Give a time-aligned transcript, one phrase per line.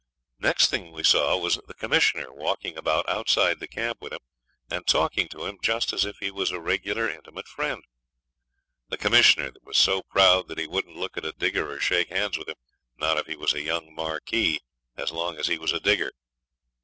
[0.39, 4.19] Next thing we saw was the Commissioner walking about outside the camp with him,
[4.67, 7.83] and talking to him just as if he was a regular intimate friend.
[8.89, 12.09] The Commissioner, that was so proud that he wouldn't look at a digger or shake
[12.09, 12.55] hands with him,
[12.97, 14.61] not if he was a young marquis,
[14.97, 16.11] as long as he was a digger.